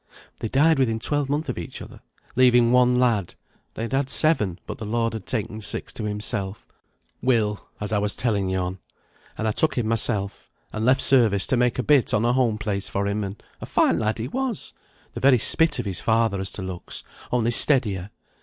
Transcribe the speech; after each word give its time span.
They 0.39 0.47
died 0.47 0.79
within 0.79 0.97
twelvemonth 0.97 1.47
of 1.47 1.59
each 1.59 1.79
other, 1.79 1.99
leaving 2.35 2.71
one 2.71 2.99
lad 2.99 3.35
(they 3.75 3.83
had 3.83 3.91
had 3.91 4.09
seven, 4.09 4.57
but 4.65 4.79
the 4.79 4.85
Lord 4.85 5.13
had 5.13 5.27
taken 5.27 5.61
six 5.61 5.93
to 5.93 6.05
Himself), 6.05 6.65
Will, 7.21 7.69
as 7.79 7.93
I 7.93 7.99
was 7.99 8.15
telling 8.15 8.49
you 8.49 8.57
on; 8.57 8.79
and 9.37 9.47
I 9.47 9.51
took 9.51 9.77
him 9.77 9.87
myself, 9.87 10.49
and 10.73 10.83
left 10.83 11.01
service 11.01 11.45
to 11.45 11.55
make 11.55 11.77
a 11.77 11.83
bit 11.83 12.15
on 12.15 12.25
a 12.25 12.33
home 12.33 12.57
place 12.57 12.87
for 12.87 13.07
him, 13.07 13.23
and 13.23 13.43
a 13.61 13.67
fine 13.67 13.99
lad 13.99 14.17
he 14.17 14.27
was, 14.27 14.73
the 15.13 15.19
very 15.19 15.37
spit 15.37 15.77
of 15.77 15.85
his 15.85 15.99
father 15.99 16.39
as 16.41 16.51
to 16.53 16.63
looks, 16.63 17.03
only 17.31 17.51
steadier. 17.51 18.09